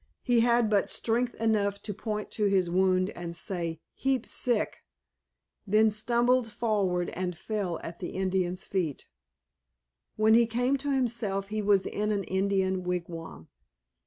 [0.23, 4.79] He had but strength enough to point to his wound, to say "Heap sick,"
[5.67, 9.07] then stumbled forward and fell at the Indian's feet.
[10.15, 13.49] When he came to himself he was in an Indian wig wam.